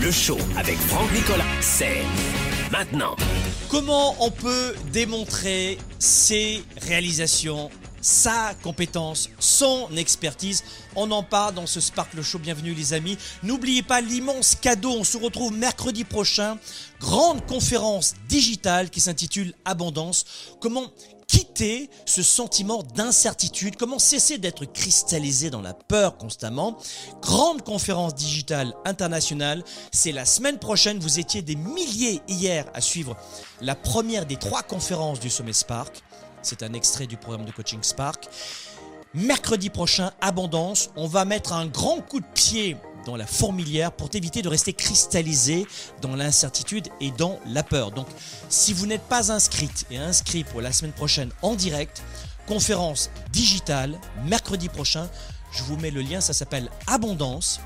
[0.00, 2.02] Le show avec Franck Nicolas, c'est
[2.70, 3.16] maintenant.
[3.68, 10.62] Comment on peut démontrer ses réalisations, sa compétence, son expertise?
[10.94, 12.38] On en parle dans ce Sparkle Show.
[12.38, 13.18] Bienvenue les amis.
[13.42, 14.92] N'oubliez pas l'immense cadeau.
[14.92, 16.58] On se retrouve mercredi prochain.
[17.00, 20.24] Grande conférence digitale qui s'intitule Abondance.
[20.60, 20.92] Comment
[21.28, 26.76] quitter ce sentiment d'incertitude, comment cesser d'être cristallisé dans la peur constamment.
[27.22, 29.62] Grande conférence digitale internationale,
[29.92, 33.16] c'est la semaine prochaine, vous étiez des milliers hier à suivre
[33.60, 36.02] la première des trois conférences du sommet Spark.
[36.42, 38.28] C'est un extrait du programme de coaching Spark.
[39.14, 42.76] Mercredi prochain, abondance, on va mettre un grand coup de pied
[43.16, 45.66] la fourmilière pour t'éviter de rester cristallisé
[46.00, 47.90] dans l'incertitude et dans la peur.
[47.90, 48.06] Donc,
[48.48, 52.02] si vous n'êtes pas inscrite et inscrit pour la semaine prochaine en direct,
[52.46, 55.08] conférence digitale, mercredi prochain,
[55.52, 57.60] je vous mets le lien, ça s'appelle Abondance.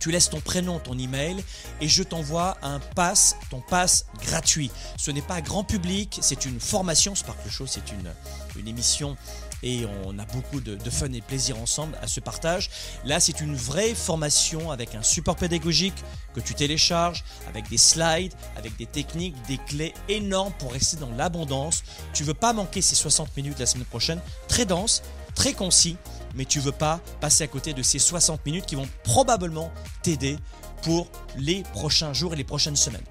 [0.00, 1.44] Tu laisses ton prénom, ton email
[1.80, 4.70] et je t'envoie un pass, ton pass gratuit.
[4.96, 7.14] Ce n'est pas grand public, c'est une formation.
[7.14, 8.12] Sparkle Show, c'est une,
[8.58, 9.16] une émission
[9.62, 12.70] et on a beaucoup de, fun et plaisir ensemble à ce partage.
[13.04, 15.94] Là, c'est une vraie formation avec un support pédagogique
[16.34, 21.10] que tu télécharges, avec des slides, avec des techniques, des clés énormes pour rester dans
[21.12, 21.82] l'abondance.
[22.14, 25.02] Tu veux pas manquer ces 60 minutes la semaine prochaine, très dense,
[25.34, 25.96] très concis,
[26.34, 29.70] mais tu veux pas passer à côté de ces 60 minutes qui vont probablement
[30.02, 30.38] t'aider
[30.82, 33.04] pour les prochains jours et les prochaines semaines.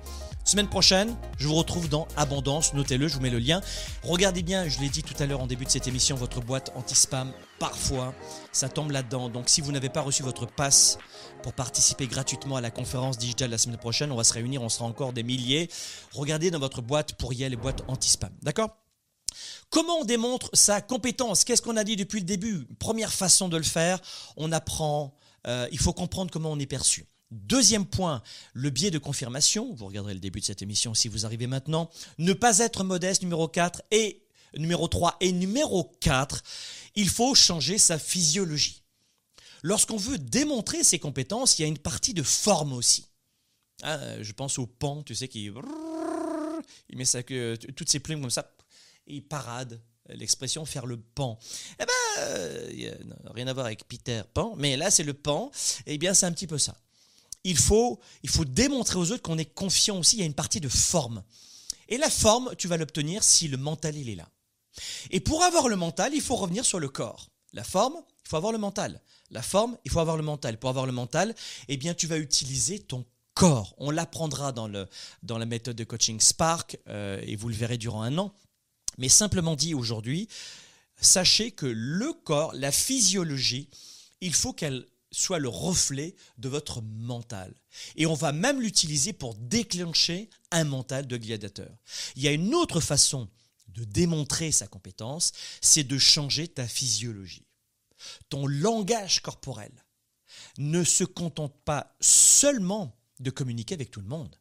[0.50, 3.62] Semaine prochaine, je vous retrouve dans Abondance, notez-le, je vous mets le lien.
[4.02, 6.72] Regardez bien, je l'ai dit tout à l'heure en début de cette émission, votre boîte
[6.76, 8.16] anti-spam, parfois,
[8.52, 9.30] ça tombe là-dedans.
[9.30, 10.98] Donc si vous n'avez pas reçu votre passe
[11.44, 14.70] pour participer gratuitement à la conférence digitale la semaine prochaine, on va se réunir, on
[14.70, 15.70] sera encore des milliers.
[16.14, 18.79] Regardez dans votre boîte pourriel et boîte anti-spam, d'accord?
[19.70, 21.44] Comment on démontre sa compétence?
[21.44, 22.66] Qu'est-ce qu'on a dit depuis le début?
[22.80, 24.00] Première façon de le faire,
[24.36, 25.16] on apprend,
[25.48, 27.06] euh, il faut comprendre comment on est perçu.
[27.32, 29.74] Deuxième point, le biais de confirmation.
[29.76, 31.92] Vous regarderez le début de cette émission si vous arrivez maintenant.
[32.18, 34.24] Ne pas être modeste, numéro 4 et
[34.58, 36.44] numéro 3 et numéro 4,
[36.96, 38.82] il faut changer sa physiologie.
[39.62, 43.06] Lorsqu'on veut démontrer ses compétences, il y a une partie de forme aussi.
[43.84, 45.52] Ah, je pense au pan, tu sais, qui
[46.94, 47.06] met
[47.76, 48.52] toutes ses plumes comme ça,
[49.10, 51.38] il parade l'expression faire le pan.
[51.80, 52.94] Eh ben, euh,
[53.34, 55.52] rien à voir avec Peter Pan, mais là c'est le pan.
[55.86, 56.76] Eh bien, c'est un petit peu ça
[57.44, 60.18] il faut, il faut démontrer aux autres qu'on est confiant aussi.
[60.18, 61.24] Il y a une partie de forme.
[61.88, 64.30] Et la forme, tu vas l'obtenir si le mental, il est là.
[65.10, 67.30] Et pour avoir le mental, il faut revenir sur le corps.
[67.54, 67.96] La forme,
[68.26, 69.02] il faut avoir le mental.
[69.32, 70.60] La forme, il faut avoir le mental.
[70.60, 71.34] Pour avoir le mental,
[71.68, 73.74] eh bien, tu vas utiliser ton corps.
[73.78, 74.88] On l'apprendra dans, le,
[75.24, 78.34] dans la méthode de coaching Spark, euh, et vous le verrez durant un an.
[79.00, 80.28] Mais simplement dit aujourd'hui,
[81.02, 83.70] sachez que le corps, la physiologie,
[84.22, 87.56] il faut qu'elle soit le reflet de votre mental.
[87.96, 91.76] Et on va même l'utiliser pour déclencher un mental de gladiateur.
[92.16, 93.30] Il y a une autre façon
[93.70, 95.32] de démontrer sa compétence,
[95.62, 97.46] c'est de changer ta physiologie.
[98.30, 99.72] Ton langage corporel
[100.58, 104.36] ne se contente pas seulement de communiquer avec tout le monde.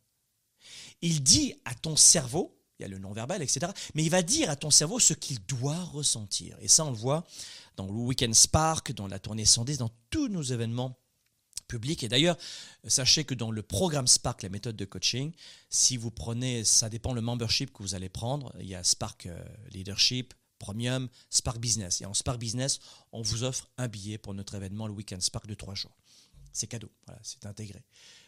[1.00, 4.50] Il dit à ton cerveau, il y a le non-verbal, etc., mais il va dire
[4.50, 6.56] à ton cerveau ce qu'il doit ressentir.
[6.60, 7.26] Et ça, on le voit
[7.76, 10.98] dans le Weekend Spark, dans la tournée 110, dans tous nos événements
[11.68, 12.02] publics.
[12.02, 12.36] Et d'ailleurs,
[12.86, 15.32] sachez que dans le programme Spark, la méthode de coaching,
[15.68, 19.26] si vous prenez, ça dépend le membership que vous allez prendre, il y a Spark
[19.26, 19.38] euh,
[19.70, 22.00] Leadership, Premium, Spark Business.
[22.00, 22.80] Et en Spark Business,
[23.12, 25.96] on vous offre un billet pour notre événement, le Weekend Spark de trois jours.
[26.52, 27.84] C'est cadeau, voilà, c'est intégré.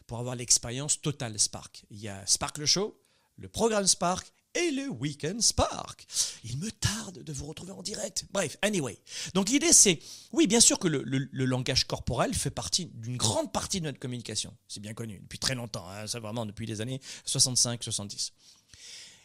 [0.07, 1.85] Pour avoir l'expérience totale Spark.
[1.91, 3.01] Il y a Spark le show,
[3.37, 6.07] le programme Spark et le Weekend Spark.
[6.45, 8.27] Il me tarde de vous retrouver en direct.
[8.33, 8.99] Bref, anyway.
[9.35, 10.01] Donc l'idée c'est,
[10.33, 14.57] oui, bien sûr que le, langage corporel fait partie d'une grande partie de notre communication.
[14.69, 18.33] C'est bien connu depuis très longtemps, hein, vraiment depuis les années 65-70.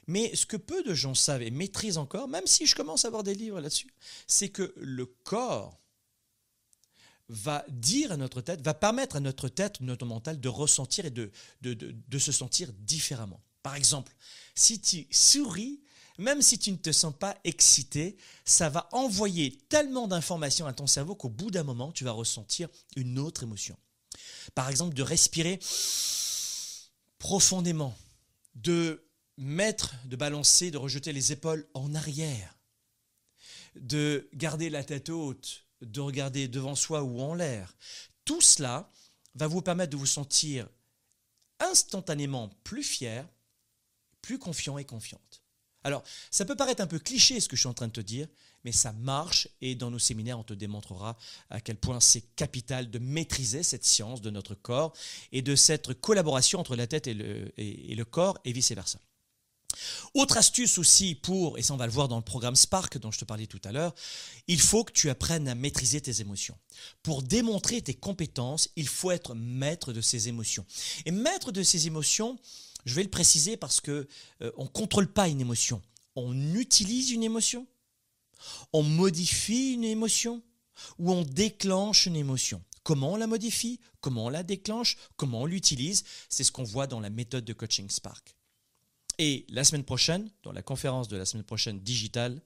[0.07, 3.07] Mais ce que peu de gens savent et maîtrisent encore, même si je commence à
[3.07, 3.91] avoir des livres là-dessus,
[4.27, 5.79] c'est que le corps
[7.27, 11.09] va dire à notre tête, va permettre à notre tête, notre mental, de ressentir et
[11.09, 11.31] de
[12.19, 13.41] se sentir différemment.
[13.65, 14.13] Par exemple,
[14.54, 15.82] si tu souris,
[16.19, 20.86] même si tu ne te sens pas excité, ça va envoyer tellement d'informations à ton
[20.86, 23.75] cerveau qu'au bout d'un moment, tu vas ressentir une autre émotion.
[24.54, 25.58] Par exemple, de respirer
[27.17, 27.97] profondément,
[28.54, 29.04] de
[29.36, 32.60] mettre, de balancer, de rejeter les épaules en arrière,
[33.75, 37.75] de garder la tête haute, de regarder devant soi ou en l'air.
[38.25, 38.91] Tout cela
[39.34, 40.69] va vous permettre de vous sentir
[41.60, 43.28] instantanément plus fier,
[44.25, 45.43] plus confiant et confiante.
[45.83, 48.01] Alors, ça peut paraître un peu cliché ce que je suis en train de te
[48.01, 48.27] dire,
[48.63, 51.15] mais ça marche et dans nos séminaires, on te démontrera
[51.51, 54.93] à quel point c'est capital de maîtriser cette science de notre corps
[55.31, 58.97] et de cette collaboration entre la tête et le, et, le corps et vice-versa.
[60.15, 63.11] Autre astuce aussi pour, et ça on va le voir dans le programme Spark dont
[63.11, 63.93] je te parlais tout à l'heure,
[64.47, 66.57] il faut que tu apprennes à maîtriser tes émotions.
[67.03, 70.65] Pour démontrer tes compétences, il faut être maître de ses émotions.
[71.05, 72.39] Et maître de ses émotions,
[72.85, 74.07] je vais le préciser parce que
[74.41, 75.81] euh, on contrôle pas une émotion.
[76.15, 77.67] On utilise une émotion,
[78.71, 80.41] on modifie une émotion
[80.99, 82.63] ou on déclenche une émotion.
[82.83, 86.87] Comment on la modifie, comment on la déclenche, comment on l'utilise, c'est ce qu'on voit
[86.87, 88.35] dans la méthode de coaching Spark.
[89.17, 92.41] Et la semaine prochaine, dans la conférence de la semaine prochaine digitale,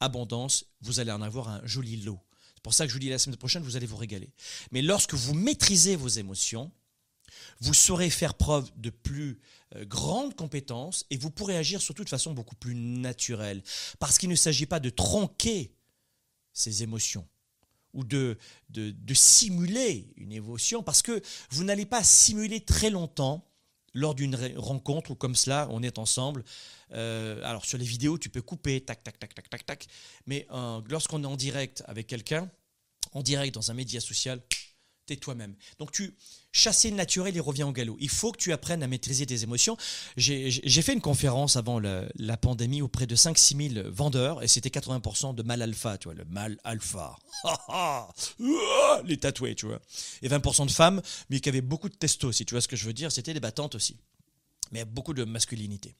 [0.00, 2.20] abondance, vous allez en avoir un joli lot
[2.62, 4.32] Pour ça que je vous dis la semaine prochaine, vous allez vous régaler.
[4.70, 6.70] Mais lorsque vous maîtrisez vos émotions,
[7.60, 9.38] vous saurez faire preuve de plus
[9.74, 13.62] euh, grande compétence et vous pourrez agir surtout de façon beaucoup plus naturelle.
[13.98, 15.72] Parce qu'il ne s'agit pas de tronquer
[16.52, 17.26] ces émotions
[17.92, 18.36] ou de,
[18.68, 23.46] de, de, simuler une émotion, parce que vous n'allez pas simuler très longtemps
[23.94, 26.44] lors d'une rencontre ou comme cela, on est ensemble.
[26.92, 29.86] Euh, alors sur les vidéos, tu peux couper, tac, tac, tac, tac, tac, tac.
[30.26, 32.50] Mais euh, lorsqu'on est en direct avec quelqu'un,
[33.12, 34.42] en direct dans un média social,
[35.06, 35.54] t'es toi-même.
[35.78, 36.14] Donc tu
[36.52, 37.96] chasser le naturel et revient au galop.
[38.00, 39.76] Il faut que tu apprennes à maîtriser tes émotions.
[40.16, 45.34] J'ai fait une conférence avant la, pandémie auprès de 5-6 000 vendeurs et c'était 80%
[45.34, 47.16] de mal alpha, tu vois, le mal alpha.
[49.04, 49.80] Les tatoués, tu vois.
[50.22, 52.76] Et 20% de femmes, mais qui avaient beaucoup de testo, si tu vois ce que
[52.76, 53.12] je veux dire?
[53.12, 53.96] C'était des battantes aussi.
[54.72, 55.94] Mais beaucoup de masculinité.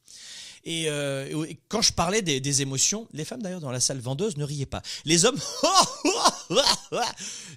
[0.66, 4.44] Euh, et, quand je parlais des, émotions, les femmes d'ailleurs dans la salle vendeuse ne
[4.44, 4.82] riaient pas.
[5.04, 5.38] Les hommes,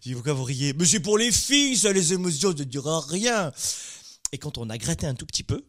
[0.03, 0.73] dis pourquoi vous riez?
[0.73, 3.51] Mais c'est pour les filles, ça, les émotions ne diront rien.
[4.31, 5.65] Et quand on a gratté un tout petit peu,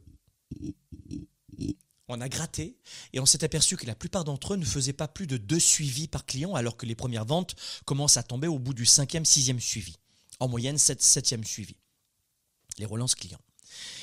[2.09, 2.76] on a gratté
[3.12, 5.61] et on s'est aperçu que la plupart d'entre eux ne faisaient pas plus de deux
[5.61, 7.55] suivis par client, alors que les premières ventes
[7.87, 9.96] commencent à tomber au bout du cinquième, sixième suivi.
[10.40, 11.76] En moyenne, sept, septième suivi.
[12.79, 13.40] Les relances clients.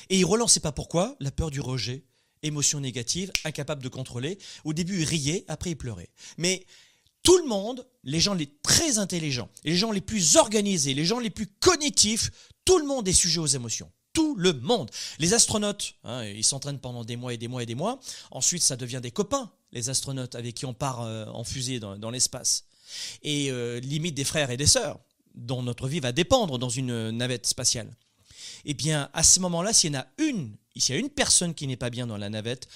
[0.09, 2.05] Et ils relançaient pas pourquoi La peur du rejet,
[2.43, 4.37] émotions négatives, incapables de contrôler.
[4.63, 6.09] Au début, ils riaient, après, ils pleuraient.
[6.37, 6.65] Mais
[7.27, 11.19] tout le monde, les gens les très intelligents, les gens les plus organisés, les gens
[11.19, 12.31] les plus cognitifs,
[12.63, 13.91] tout le monde est sujet aux émotions.
[14.13, 14.89] Tout le monde.
[15.19, 17.99] Les astronautes, hein, ils s'entraînent pendant des mois et des mois et des mois.
[18.31, 22.09] Ensuite, ça devient des copains, les astronautes avec qui on part euh, en fusée dans,
[22.09, 22.63] l'espace.
[23.23, 24.97] Et euh, limite des frères et des sœurs,
[25.35, 27.93] dont notre vie va dépendre dans une navette spatiale.
[28.65, 31.53] Eh bien, à ce moment-là, s'il y en a une s'il y a une personne
[31.53, 32.67] qui n'est pas bien dans la navette,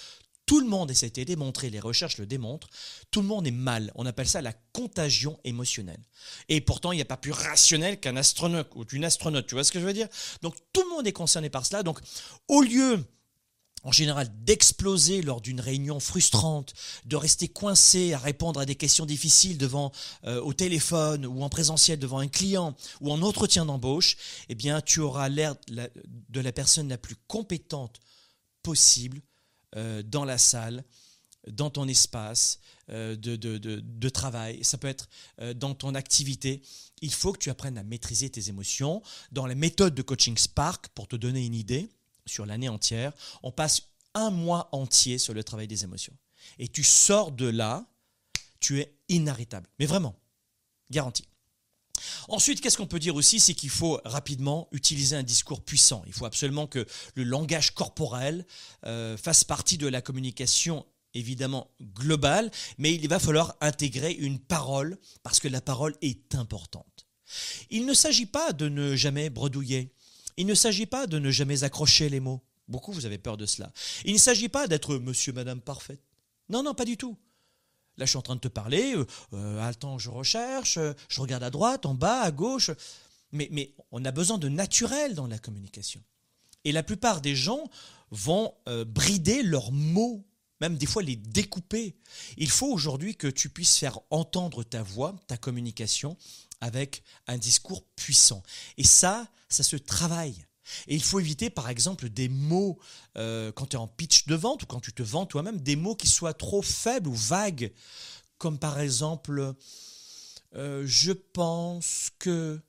[0.45, 2.67] tout le monde, et ça a été démontré, les recherches le démontrent,
[3.10, 3.91] tout le monde est mal.
[3.95, 6.01] On appelle ça la contagion émotionnelle.
[6.49, 9.63] Et pourtant, il n'y a pas plus rationnel qu'un astronaute ou une astronaute, tu vois
[9.63, 10.10] ce que je veux dire?
[10.41, 11.84] Donc tout le monde est concerné par cela.
[11.84, 11.99] Donc
[12.47, 13.03] au lieu
[13.83, 16.73] en général d'exploser lors d'une réunion frustrante,
[17.05, 19.91] de rester coincé à répondre à des questions difficiles devant
[20.25, 24.17] euh, au téléphone ou en présentiel devant un client ou en entretien d'embauche,
[24.49, 27.99] eh bien tu auras l'air de la personne la plus compétente
[28.61, 29.21] possible
[29.75, 30.83] euh, dans la salle,
[31.47, 35.07] dans ton espace euh, de, de, travail, ça peut être
[35.55, 36.61] dans ton activité.
[37.01, 39.01] Il faut que tu apprennes à maîtriser tes émotions.
[39.31, 41.89] Dans les méthodes de coaching Spark, pour te donner une idée,
[42.25, 46.13] sur l'année entière, on passe un mois entier sur le travail des émotions.
[46.60, 47.86] Et tu sors de là,
[48.60, 49.67] tu es inarrêtable.
[49.79, 50.15] Mais vraiment,
[50.89, 51.25] garanti.
[52.27, 56.03] Ensuite, qu'est-ce qu'on peut dire aussi C'est qu'il faut rapidement utiliser un discours puissant.
[56.07, 58.45] Il faut absolument que le langage corporel
[58.86, 64.97] euh, fasse partie de la communication évidemment globale, mais il va falloir intégrer une parole
[65.23, 67.07] parce que la parole est importante.
[67.69, 69.93] Il ne s'agit pas de ne jamais bredouiller.
[70.37, 72.41] Il ne s'agit pas de ne jamais accrocher les mots.
[72.67, 73.71] Beaucoup, vous avez peur de cela.
[74.05, 76.01] Il ne s'agit pas d'être monsieur, madame parfaite.
[76.49, 77.17] Non, non, pas du tout.
[77.97, 81.43] Là, je suis en train de te parler, euh, euh je recherche, euh, je regarde
[81.43, 82.71] à droite, en bas, à gauche.
[83.31, 86.01] Mais, on a besoin de naturel dans la communication.
[86.63, 87.69] Et la plupart des gens
[88.11, 90.25] vont euh, brider leurs mots,
[90.59, 91.95] même des fois les découper.
[92.37, 96.17] Il faut aujourd'hui que tu puisses faire entendre ta voix, ta communication,
[96.62, 98.43] avec un discours puissant.
[98.78, 100.45] Et ça, ça se travaille.
[100.88, 102.80] Et il faut éviter, par exemple, des mots,
[103.17, 105.76] euh, quand tu es en pitch de vente ou quand tu te vends toi-même, des
[105.76, 107.74] mots qui soient trop faibles ou vagues,
[108.38, 109.54] comme par exemple,
[110.56, 112.60] euh, je pense que,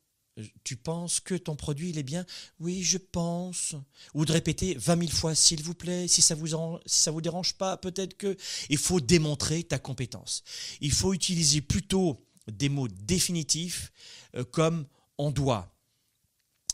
[0.65, 2.25] tu penses que ton produit il est bien?
[2.59, 3.75] Oui, je pense.
[4.15, 6.49] Ou de répéter 20 000 fois, s'il vous plaît, si ça vous
[6.87, 8.37] ça vous dérange pas, peut-être que.
[8.71, 10.43] Il faut démontrer ta compétence.
[10.81, 13.93] Il faut utiliser plutôt des mots définitifs
[14.35, 14.87] euh, comme
[15.19, 15.75] on doit.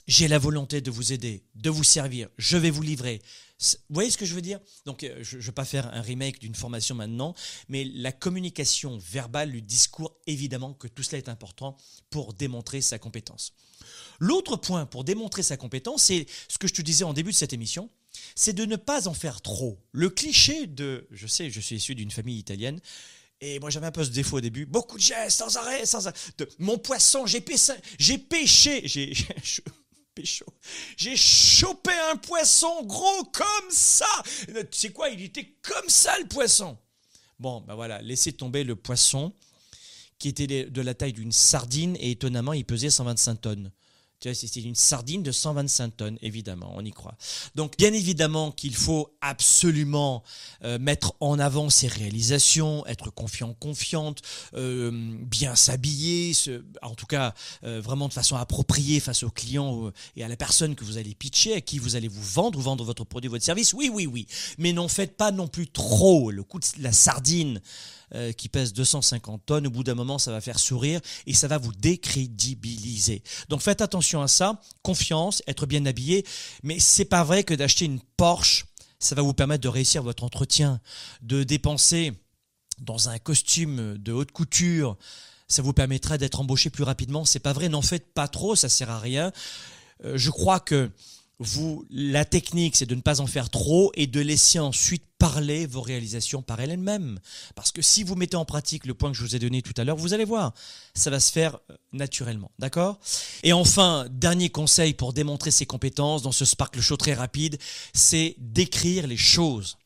[0.07, 3.21] J'ai la volonté de vous aider, de vous servir, je vais vous livrer.
[3.61, 4.61] Vous voyez ce que je veux dire?
[4.87, 7.35] Donc, euh, je ne vais pas faire un remake d'une formation maintenant,
[7.69, 11.77] mais la communication verbale, le discours, évidemment que tout cela est important
[12.09, 13.53] pour démontrer sa compétence.
[14.19, 17.37] L'autre point pour démontrer sa compétence, c'est ce que je te disais en début de
[17.37, 17.91] cette émission,
[18.35, 19.79] c'est de ne pas en faire trop.
[19.93, 22.81] Le cliché de, je sais, je suis issu d'une famille italienne,
[23.41, 24.67] et moi, j'avais un peu ce défaut au début.
[24.67, 26.17] Beaucoup de gestes, sans arrêt, sans arrêt.
[26.39, 29.13] De, mon poisson, j'ai pêché, j'ai pêché, j'ai,
[30.97, 34.09] j'ai chopé un poisson gros comme ça.
[34.47, 36.77] Tu sais quoi, il était comme ça le poisson.
[37.39, 39.33] Bon, ben voilà, laissez tomber le poisson
[40.19, 43.73] qui était de la taille d'une sardine et étonnamment, il pesait 125 tonnes.
[44.21, 47.17] C'est une sardine de 125 tonnes, évidemment, on y croit.
[47.55, 50.25] Donc, bien évidemment qu'il faut absolument
[50.65, 54.23] euh, mettre en avant ses réalisations, être confiant, confiante,
[54.55, 54.91] euh,
[55.23, 56.33] bien s'habiller,
[56.83, 60.37] en tout cas euh, vraiment de façon appropriée face aux clients euh, et à la
[60.37, 63.31] personne que vous allez pitcher, à qui vous allez vous vendre ou vendre votre produit,
[63.31, 63.73] votre service.
[63.73, 64.27] Oui, oui, oui.
[64.59, 66.33] Mais n'en faites pas non plus trop.
[66.33, 67.61] Le coup de la sardine
[68.15, 71.49] euh, qui pèse 250 tonnes, au bout d'un moment, ça va faire sourire et ça
[71.49, 73.23] va vous décrédibiliser.
[73.49, 74.61] Donc faites attention à ça.
[74.83, 76.25] Confiance, être bien habillé.
[76.63, 78.67] Mais c'est pas vrai que d'acheter une Porsche,
[78.99, 80.81] ça va vous permettre de réussir votre entretien,
[81.23, 82.13] de dépenser
[82.81, 84.97] dans un costume de haute couture.
[85.47, 87.25] Ça vous permettra d'être embauché plus rapidement.
[87.25, 87.69] C'est pas vrai.
[87.69, 88.55] N'en faites pas trop.
[88.55, 89.33] Ça sert à rien.
[90.05, 90.91] Euh, je crois que
[91.41, 95.67] vous, la technique, c'est de ne pas en faire trop et de laisser ensuite parler
[95.67, 97.21] vos réalisations par elles-mêmes.
[97.55, 99.75] Parce que si vous mettez en pratique le point que je vous ai donné tout
[99.77, 100.53] à l'heure, vous allez voir,
[100.95, 102.51] ça va se faire euh, naturellement.
[102.59, 102.99] D'accord?
[103.45, 107.59] Et enfin, dernier conseil pour démontrer ses compétences dans ce Sparkle Show très rapide,
[107.95, 109.79] c'est d'écrire les choses.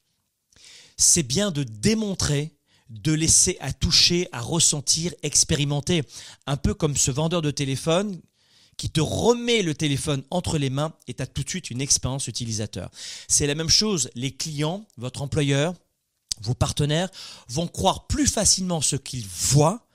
[0.97, 2.55] C'est bien de démontrer
[2.89, 6.03] de laisser à toucher, à ressentir, expérimenter.
[6.47, 8.21] Un peu comme ce vendeur de téléphone
[8.83, 11.81] qui te remet le téléphone entre les mains et tu as tout de suite une
[11.81, 12.91] expérience utilisateur.
[13.29, 15.73] C'est la même chose, les clients, votre employeur,
[16.41, 17.09] vos partenaires
[17.47, 19.87] vont croire plus facilement ce qu'ils voient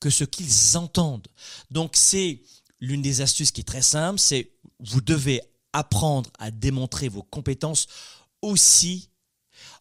[0.00, 1.28] que ce qu'ils entendent.
[1.70, 2.40] Donc c'est
[2.80, 5.42] l'une des astuces qui est très simple, c'est vous devez
[5.74, 7.88] apprendre à démontrer vos compétences
[8.40, 9.09] aussi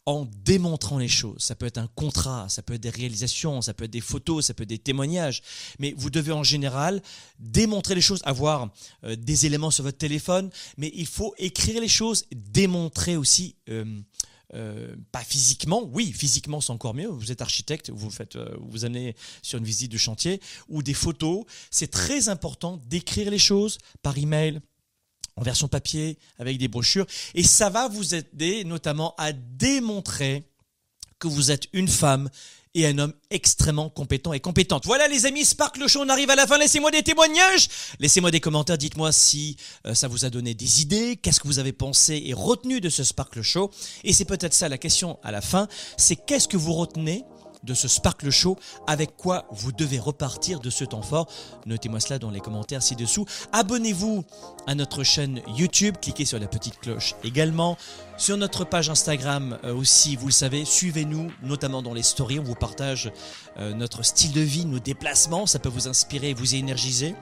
[0.10, 1.44] en démontrant les choses.
[1.44, 4.48] Ça peut être un contrat, ça peut être des réalisations, ça peut être des photos,
[4.48, 5.44] ça peut être des témoignages.
[5.78, 7.04] Mais vous devez en général
[7.38, 8.72] démontrer les choses, avoir
[9.04, 13.56] euh, des éléments sur votre téléphone, mais il faut écrire les choses, démontrer aussi.
[13.70, 14.02] euh,
[14.56, 17.08] euh, pas physiquement, oui, physiquement c'est encore mieux.
[17.08, 21.46] Vous êtes architecte, vous faites, vous amenez sur une visite de chantier ou des photos.
[21.70, 24.60] C'est très important d'écrire les choses par email,
[25.40, 27.06] en version papier, avec des brochures.
[27.34, 30.44] Et ça va vous aider notamment à démontrer
[31.18, 32.30] que vous êtes une femme
[32.76, 34.86] et un homme extrêmement compétent et compétente.
[34.86, 36.58] Voilà les amis, Spark le show, on arrive à la fin.
[36.58, 37.68] Laissez-moi des témoignages,
[38.00, 41.60] laissez-moi des commentaires, dites-moi si euh, ça vous a donné des idées, qu'est-ce que vous
[41.60, 43.72] avez pensé et retenu de ce Spark le show?
[44.04, 45.68] Et c'est peut-être ça la question à la fin,
[45.98, 47.24] c'est qu'est-ce que vous retenez
[47.64, 48.58] de ce Sparkle Show,
[48.88, 51.28] avec quoi vous devez repartir de ce temps fort?
[51.66, 53.26] Notez-moi cela dans les commentaires ci-dessous.
[53.52, 54.24] Abonnez-vous
[54.68, 57.78] à notre chaîne YouTube, cliquez sur la petite cloche également.
[58.18, 62.44] Sur notre page Instagram euh, aussi, vous le savez, suivez-nous, notamment dans les stories, on
[62.44, 63.12] vous partage
[63.58, 67.16] euh, notre style de vie, nos déplacements, ça peut vous inspirer, vous énergiser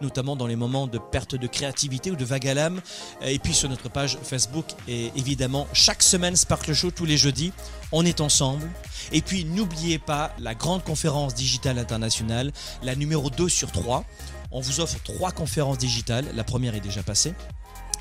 [0.00, 2.80] notamment dans les moments de perte de créativité ou de vague à l'âme.
[3.22, 7.52] Et puis sur notre page Facebook, et évidemment, chaque semaine Sparkle Show, tous les jeudis,
[7.92, 8.68] on est ensemble.
[9.12, 14.04] Et puis n'oubliez pas la grande conférence digitale internationale, la numéro 2 sur 3.
[14.52, 16.26] On vous offre trois conférences digitales.
[16.34, 17.34] La première est déjà passée.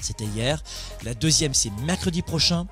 [0.02, 0.64] C'était hier.
[1.04, 2.68] La deuxième, c'est mercredi prochain.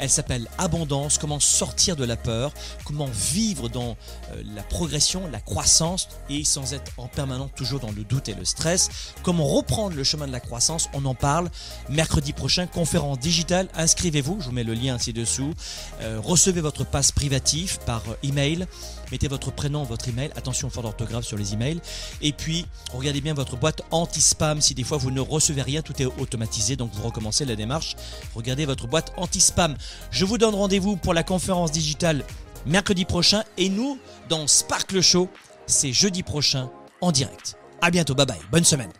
[0.00, 2.52] Elle s'appelle Abondance, comment sortir de la peur,
[2.84, 3.96] comment vivre dans
[4.32, 8.34] euh, la progression, la croissance et sans être en permanence toujours dans le doute et
[8.34, 8.88] le stress.
[9.22, 11.50] Comment reprendre le chemin de la croissance, on en parle
[11.90, 15.52] mercredi prochain, conférence digitale, inscrivez-vous, je vous mets le lien ci-dessous.
[16.00, 18.66] Euh, recevez votre passe privatif par euh, email,
[19.12, 21.80] mettez votre prénom, votre email, attention fort d'orthographe sur les emails
[22.22, 26.00] et puis regardez bien votre boîte anti-spam si des fois vous ne recevez rien, tout
[26.00, 27.96] est automatisé donc vous recommencez la démarche.
[28.34, 29.76] Regardez votre boîte anti-spam.
[30.10, 32.24] Je vous donne rendez-vous pour la conférence digitale
[32.66, 33.98] mercredi prochain et nous
[34.28, 35.28] dans Sparkle Show,
[35.66, 37.56] c'est jeudi prochain en direct.
[37.80, 38.90] À bientôt, bye bye, bonne semaine.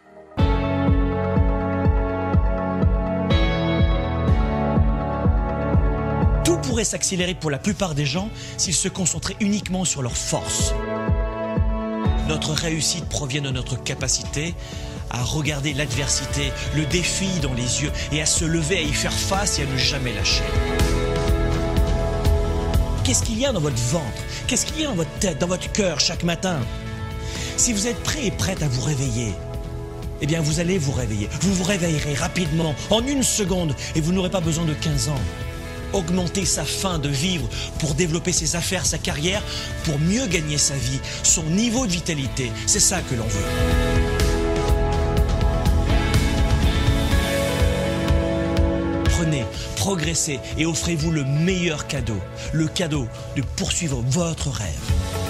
[6.84, 10.74] S'accélérer pour la plupart des gens s'ils se concentraient uniquement sur leurs forces.
[12.28, 14.54] Notre réussite provient de notre capacité
[15.10, 19.12] à regarder l'adversité, le défi dans les yeux et à se lever, à y faire
[19.12, 20.44] face et à ne jamais lâcher.
[23.04, 24.22] Qu'est-ce qu'il y a dans votre ventre?
[24.46, 26.60] Qu'est-ce qu'il y a dans votre tête, dans votre cœur chaque matin?
[27.56, 29.32] Si vous êtes prêt et prête à vous réveiller,
[30.20, 31.28] eh bien vous allez vous réveiller.
[31.40, 35.20] Vous vous réveillerez rapidement, en une seconde, et vous n'aurez pas besoin de 15 ans.
[35.92, 39.42] Augmenter sa faim de vivre pour développer ses affaires, sa carrière,
[39.84, 44.00] pour mieux gagner sa vie, son niveau de vitalité, c'est ça que l'on veut.
[49.04, 49.44] Prenez,
[49.76, 52.20] progressez et offrez-vous le meilleur cadeau,
[52.52, 55.29] le cadeau de poursuivre votre rêve.